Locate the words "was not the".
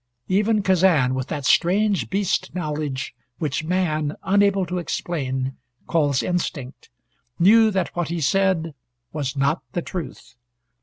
9.13-9.81